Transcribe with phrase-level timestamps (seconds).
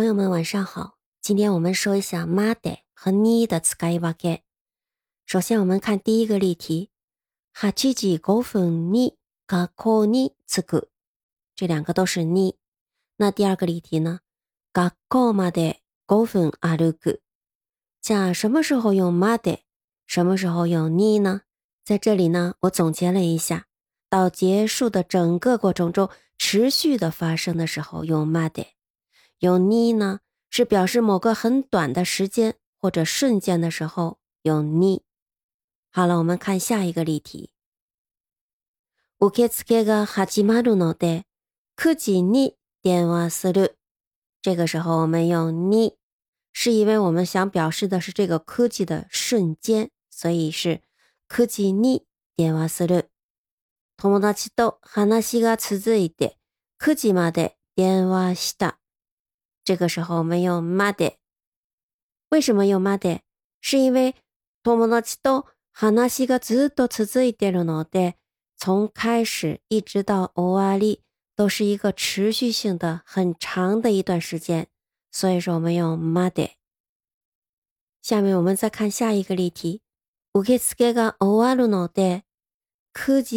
[0.00, 4.40] 朋友们晚上好，今天我们说一下まで和に的使い分け。
[5.26, 6.88] 首先我们看第一个例题、
[7.52, 10.86] はち五分に学校につく，
[11.54, 12.54] 这两个都是に。
[13.18, 14.20] 那第二个例题呢、
[14.72, 17.18] 学校まで五分あく。
[18.00, 19.58] 像什么时候用ま的”，
[20.08, 21.42] 什么时候用に呢？
[21.84, 23.66] 在这里呢，我总结了一下，
[24.08, 26.08] 到结束的整个过程中
[26.38, 28.64] 持续的发生的时候用ま的”。
[29.40, 30.20] 用呢呢，
[30.50, 35.02] 是表示某个很短的时间或者瞬间的时候用呢。
[35.90, 37.50] 好了，我们看下一个例题。
[39.18, 41.24] 受付が始まるので、
[41.76, 43.76] 9時に電話する。
[44.42, 45.96] 这个时候我们用呢，
[46.52, 50.82] 是因为我们想表示的是这个科技的瞬间，所以是
[51.30, 52.04] 9時に
[52.36, 53.08] 電話する。
[53.96, 56.36] 友達と話が続いて、
[56.78, 58.79] 9時まで電話した。
[59.70, 61.14] 这个时候我们用まで，
[62.30, 63.20] 为什么用まで？
[63.60, 64.16] 是因为
[64.64, 64.76] と
[65.72, 68.14] 話がずっと続いてるので、
[68.56, 71.02] 从开始一直到終わり
[71.36, 74.66] 都是一个持续性的很长的一段时间，
[75.12, 76.54] 所以说我们用まで。
[78.02, 79.82] 下面我们再看下一个例题。
[80.34, 82.24] 受け付けが終わるので、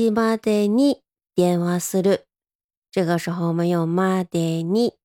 [0.09, 0.99] までに
[1.35, 2.23] 電話する。
[2.89, 4.95] 这个时候我们用までに。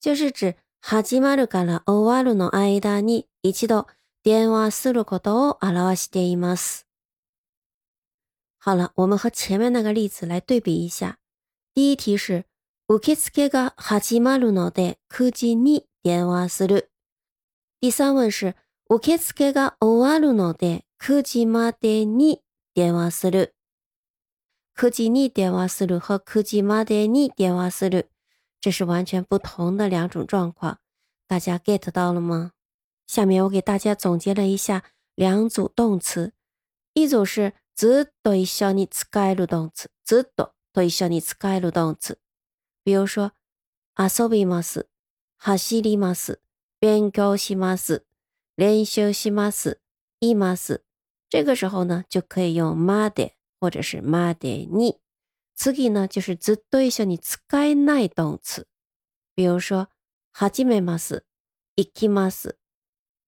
[0.00, 3.86] 就是指始まるから終わるの間に一度
[4.24, 6.84] 電話することを表しています。
[8.60, 11.18] 好了，我们和前面那个例子来对比一下。
[11.72, 12.44] 第一题是
[12.88, 16.90] 受付が始まるので9時に電話する。
[17.80, 18.54] 第三问是
[18.88, 22.42] 受付が終わるので9時までに
[22.74, 23.54] 電話する。
[24.76, 28.10] 9時に電話する和9時までに電話する。
[28.66, 30.80] 这是完全不同的两种状况，
[31.28, 32.50] 大家 get 到了吗？
[33.06, 34.82] 下面我给大家总结了一下
[35.14, 36.32] 两组动词，
[36.92, 42.18] 一组是ずっと一緒に使える动词，ずっとと一緒に使える动词，
[42.82, 43.30] 比如说
[43.98, 44.88] 遊びます、
[45.38, 46.40] 走ります、
[46.80, 48.02] 勉強します、
[48.56, 49.80] 練習します、
[50.18, 50.80] います。
[51.30, 54.98] 这个时候呢，就可以用まで或者是までに。
[55.56, 58.64] 次ぎ呢就是ずっと一緒に使えない動詞，
[59.34, 59.88] 比如说
[60.34, 61.24] 始めます、
[61.76, 62.58] 行きます、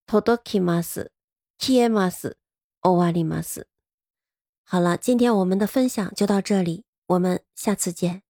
[0.06, 1.10] 届きます、
[1.58, 2.36] 消えます、
[2.82, 3.66] 終わります。
[4.66, 8.27] 好了，今天我们的分享就到这里，我们下次见。